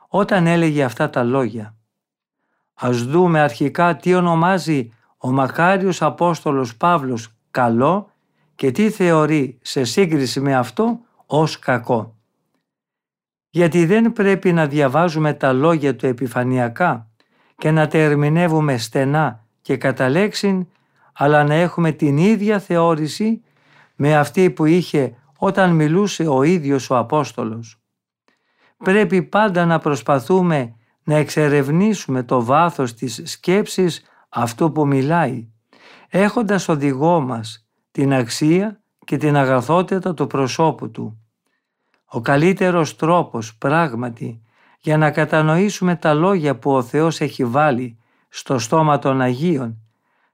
[0.08, 1.74] όταν έλεγε αυτά τα λόγια.
[2.74, 8.10] Ας δούμε αρχικά τι ονομάζει ο μακάριος Απόστολος Παύλος καλό
[8.54, 12.14] και τι θεωρεί σε σύγκριση με αυτό ως κακό.
[13.50, 17.08] Γιατί δεν πρέπει να διαβάζουμε τα λόγια του επιφανειακά
[17.56, 20.66] και να τα ερμηνεύουμε στενά και κατά λέξην,
[21.12, 23.42] αλλά να έχουμε την ίδια θεώρηση
[23.96, 25.14] με αυτή που είχε
[25.44, 27.80] όταν μιλούσε ο ίδιος ο Απόστολος.
[28.76, 30.74] Πρέπει πάντα να προσπαθούμε
[31.04, 35.48] να εξερευνήσουμε το βάθος της σκέψης αυτού που μιλάει,
[36.08, 41.18] έχοντας οδηγό μας την αξία και την αγαθότητα του προσώπου του.
[42.04, 44.42] Ο καλύτερος τρόπος πράγματι
[44.80, 49.78] για να κατανοήσουμε τα λόγια που ο Θεός έχει βάλει στο στόμα των Αγίων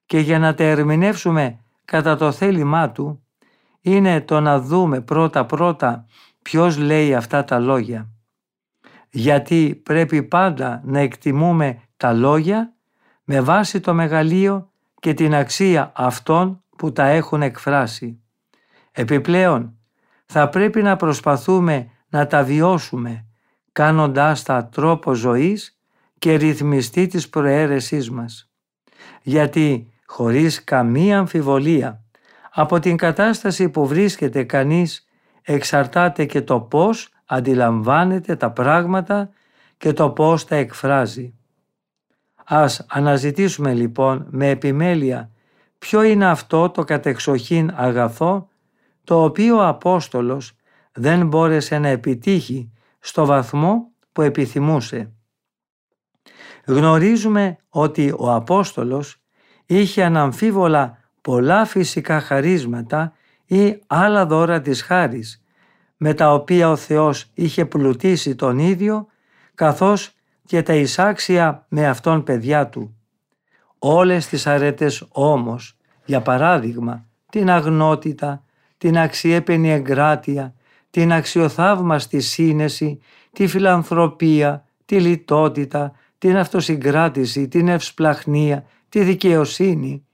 [0.06, 3.24] και για να τα ερμηνεύσουμε κατά το θέλημά Του
[3.80, 6.06] είναι το να δούμε πρώτα-πρώτα
[6.42, 8.08] ποιος λέει αυτά τα λόγια.
[9.10, 12.74] Γιατί πρέπει πάντα να εκτιμούμε τα λόγια
[13.24, 14.70] με βάση το μεγαλείο
[15.00, 18.20] και την αξία αυτών που τα έχουν εκφράσει.
[18.92, 19.78] Επιπλέον,
[20.26, 23.26] θα πρέπει να προσπαθούμε να τα βιώσουμε,
[23.72, 25.80] κάνοντάς τα τρόπο ζωής
[26.18, 28.50] και ρυθμιστή της προαίρεσής μας.
[29.22, 32.04] Γιατί χωρίς καμία αμφιβολία
[32.50, 35.08] από την κατάσταση που βρίσκεται κανείς
[35.42, 39.30] εξαρτάται και το πώς αντιλαμβάνεται τα πράγματα
[39.76, 41.34] και το πώς τα εκφράζει.
[42.44, 45.30] Ας αναζητήσουμε λοιπόν με επιμέλεια
[45.78, 48.48] ποιο είναι αυτό το κατεξοχήν αγαθό
[49.04, 50.56] το οποίο ο Απόστολος
[50.92, 55.12] δεν μπόρεσε να επιτύχει στο βαθμό που επιθυμούσε.
[56.66, 59.22] Γνωρίζουμε ότι ο Απόστολος
[59.66, 63.12] είχε αναμφίβολα πολλά φυσικά χαρίσματα
[63.46, 65.42] ή άλλα δώρα της χάρης,
[65.96, 69.06] με τα οποία ο Θεός είχε πλουτίσει τον ίδιο,
[69.54, 70.14] καθώς
[70.46, 72.96] και τα εισάξια με αυτόν παιδιά του.
[73.78, 78.44] Όλες τις αρέτες όμως, για παράδειγμα, την αγνότητα,
[78.78, 80.54] την αξιέπαινη εγκράτεια,
[80.90, 83.00] την αξιοθαύμαστη σύνεση,
[83.32, 90.04] τη φιλανθρωπία, τη λιτότητα, την αυτοσυγκράτηση, την ευσπλαχνία, τη δικαιοσύνη.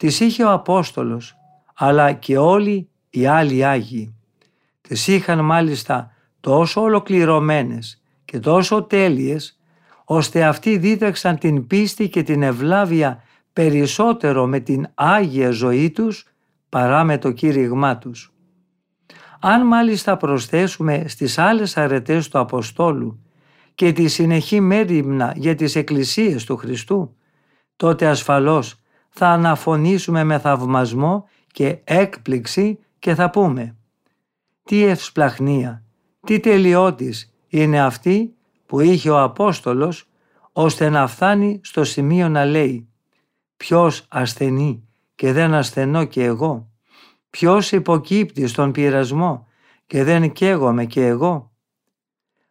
[0.00, 1.36] Τις είχε ο Απόστολος,
[1.74, 4.14] αλλά και όλοι οι άλλοι Άγιοι.
[4.80, 9.58] Τις είχαν μάλιστα τόσο ολοκληρωμένες και τόσο τέλειες,
[10.04, 13.22] ώστε αυτοί δίδαξαν την πίστη και την ευλάβεια
[13.52, 16.26] περισσότερο με την Άγια ζωή τους
[16.68, 18.32] παρά με το κήρυγμά τους.
[19.40, 23.22] Αν μάλιστα προσθέσουμε στις άλλες αρετές του Αποστόλου
[23.74, 27.16] και τη συνεχή μέρημνα για τις εκκλησίες του Χριστού,
[27.76, 28.79] τότε ασφαλώς
[29.10, 33.76] θα αναφωνήσουμε με θαυμασμό και έκπληξη και θα πούμε
[34.62, 35.82] «Τι ευσπλαχνία,
[36.26, 38.34] τι τελειότης είναι αυτή
[38.66, 40.08] που είχε ο Απόστολος
[40.52, 42.88] ώστε να φτάνει στο σημείο να λέει
[43.56, 46.68] «Ποιος ασθενεί και δεν ασθενώ και εγώ,
[47.30, 49.46] ποιος υποκύπτει στον πειρασμό
[49.86, 51.50] και δεν καίγομαι και εγώ».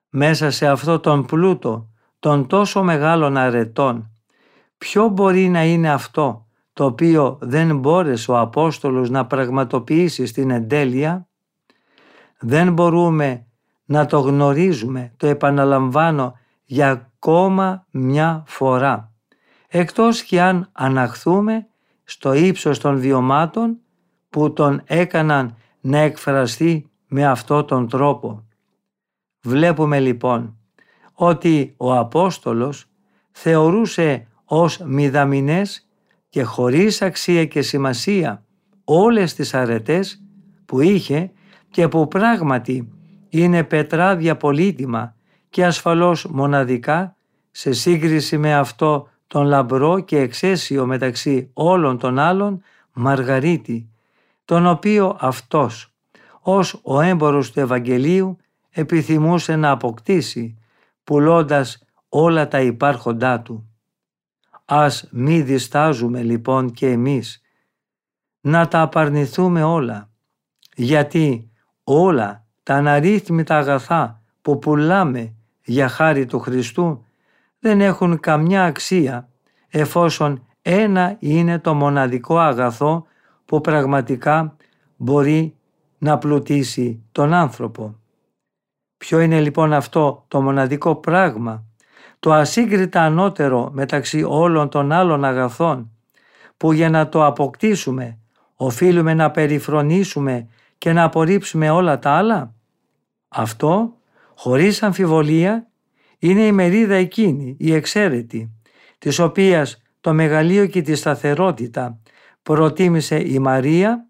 [0.09, 1.89] Μέσα σε αυτό τον πλούτο
[2.19, 4.11] των τόσο μεγάλων αρετών,
[4.77, 6.48] ποιο μπορεί να είναι αυτό
[6.79, 11.27] το οποίο δεν μπόρεσε ο Απόστολος να πραγματοποιήσει στην εντέλεια,
[12.39, 13.45] δεν μπορούμε
[13.85, 19.11] να το γνωρίζουμε, το επαναλαμβάνω για ακόμα μια φορά,
[19.67, 21.67] εκτός και αν αναχθούμε
[22.03, 23.77] στο ύψος των βιωμάτων
[24.29, 28.47] που τον έκαναν να εκφραστεί με αυτό τον τρόπο.
[29.41, 30.57] Βλέπουμε λοιπόν
[31.13, 32.85] ότι ο Απόστολος
[33.31, 35.88] θεωρούσε ως μηδαμινές
[36.29, 38.43] και χωρίς αξία και σημασία
[38.83, 40.23] όλες τις αρετές
[40.65, 41.31] που είχε
[41.69, 42.91] και που πράγματι
[43.29, 45.15] είναι πετράδια πολύτιμα
[45.49, 47.15] και ασφαλώς μοναδικά
[47.51, 52.61] σε σύγκριση με αυτό τον λαμπρό και εξαίσιο μεταξύ όλων των άλλων
[52.93, 53.89] Μαργαρίτη,
[54.45, 55.93] τον οποίο αυτός
[56.41, 58.37] ως ο έμπορος του Ευαγγελίου
[58.69, 60.57] επιθυμούσε να αποκτήσει
[61.03, 63.68] πουλώντας όλα τα υπάρχοντά του.
[64.71, 67.41] Ας μη διστάζουμε λοιπόν και εμείς
[68.41, 70.09] να τα απαρνηθούμε όλα,
[70.75, 71.51] γιατί
[71.83, 77.05] όλα τα αναρρύθμιτα αγαθά που πουλάμε για χάρη του Χριστού
[77.59, 79.29] δεν έχουν καμιά αξία
[79.67, 83.05] εφόσον ένα είναι το μοναδικό αγαθό
[83.45, 84.55] που πραγματικά
[84.95, 85.55] μπορεί
[85.97, 87.95] να πλουτίσει τον άνθρωπο.
[88.97, 91.63] Ποιο είναι λοιπόν αυτό το μοναδικό πράγμα;
[92.19, 95.91] Το ασύγκριτα ανώτερο μεταξύ όλων των άλλων αγαθών
[96.57, 98.17] που για να το αποκτήσουμε
[98.55, 100.47] οφείλουμε να περιφρονήσουμε
[100.77, 102.53] και να απορρίψουμε όλα τα άλλα;
[103.27, 103.93] Αυτό,
[104.35, 105.67] χωρίς αμφιβολία,
[106.19, 108.51] είναι η μερίδα εκείνη, η εξαίρετη,
[108.97, 111.99] της οποίας το μεγαλείο και τη σταθερότητα
[112.43, 114.07] προτίμησε η Μαρία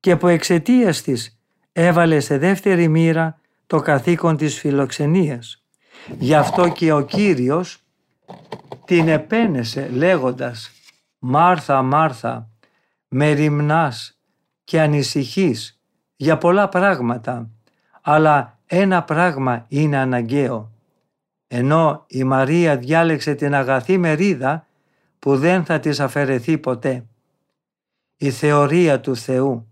[0.00, 1.40] και που εξαιτίας της
[1.72, 5.61] έβαλε σε δεύτερη μοίρα το καθήκον της φιλοξενίας.
[6.18, 7.82] Γι' αυτό και ο Κύριος
[8.84, 10.70] την επένεσε λέγοντας
[11.18, 12.48] «Μάρθα, Μάρθα,
[13.08, 14.18] με ρημνάς
[14.64, 15.80] και ανησυχείς
[16.16, 17.50] για πολλά πράγματα,
[18.00, 20.70] αλλά ένα πράγμα είναι αναγκαίο».
[21.54, 24.66] Ενώ η Μαρία διάλεξε την αγαθή μερίδα
[25.18, 27.04] που δεν θα της αφαιρεθεί ποτέ.
[28.16, 29.66] Η θεωρία του Θεού.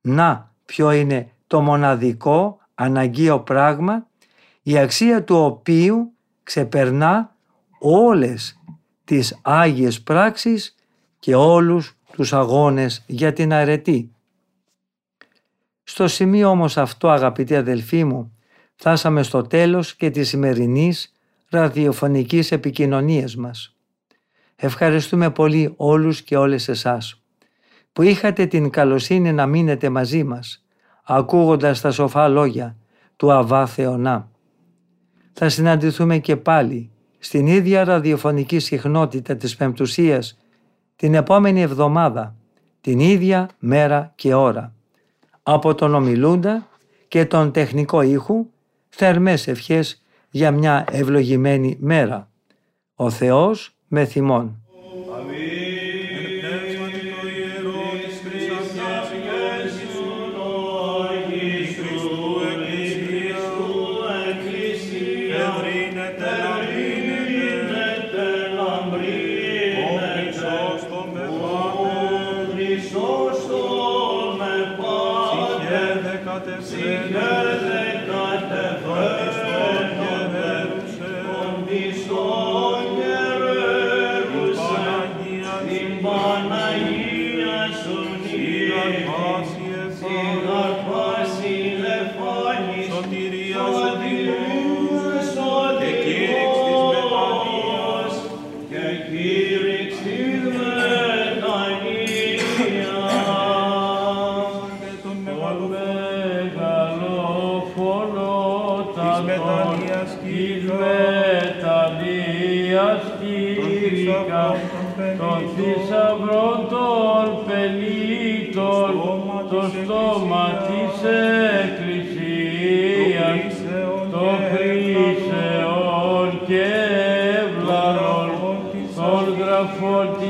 [0.00, 4.06] Να ποιο είναι το μοναδικό αναγκαίο πράγμα
[4.68, 6.12] η αξία του οποίου
[6.42, 7.36] ξεπερνά
[7.78, 8.58] όλες
[9.04, 10.74] τις Άγιες πράξεις
[11.18, 14.12] και όλους τους αγώνες για την αρετή.
[15.84, 18.36] Στο σημείο όμως αυτό αγαπητοί αδελφοί μου
[18.74, 21.12] φτάσαμε στο τέλος και της σημερινής
[21.48, 23.76] ραδιοφωνικής επικοινωνίας μας.
[24.56, 27.22] Ευχαριστούμε πολύ όλους και όλες εσάς
[27.92, 30.64] που είχατε την καλοσύνη να μείνετε μαζί μας
[31.04, 32.76] ακούγοντας τα σοφά λόγια
[33.16, 34.30] του Αβά Θεονά.
[35.40, 40.38] Θα συναντηθούμε και πάλι στην ίδια ραδιοφωνική συχνότητα της Πεμπτουσίας
[40.96, 42.34] την επόμενη εβδομάδα,
[42.80, 44.74] την ίδια μέρα και ώρα.
[45.42, 46.66] Από τον ομιλούντα
[47.08, 48.46] και τον τεχνικό ήχου,
[48.88, 52.30] θερμές ευχές για μια ευλογημένη μέρα.
[52.94, 54.62] Ο Θεός με θυμών.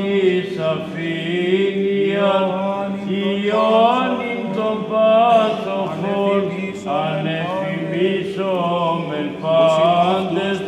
[0.09, 2.35] της αφήνεια
[3.47, 6.43] Ιωάννη τον πάθοχον
[6.87, 10.59] ανεφημίσομεν πάντες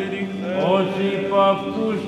[0.72, 1.98] ως υπ' αυτούς